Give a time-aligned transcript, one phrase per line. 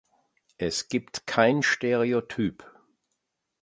[0.57, 2.63] Es gibt kein Stereotyp.